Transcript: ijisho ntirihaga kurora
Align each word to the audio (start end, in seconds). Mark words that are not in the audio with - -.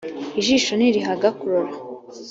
ijisho 0.39 0.71
ntirihaga 0.75 1.27
kurora 1.39 1.71